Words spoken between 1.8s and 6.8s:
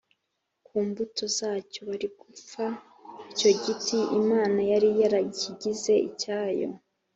bari gupfa. icyo giti imana yari yarakigize icyayo